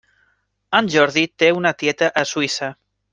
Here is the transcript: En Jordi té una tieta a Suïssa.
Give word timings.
En 0.79 0.89
Jordi 0.95 1.23
té 1.43 1.49
una 1.61 1.73
tieta 1.83 2.09
a 2.23 2.25
Suïssa. 2.35 2.71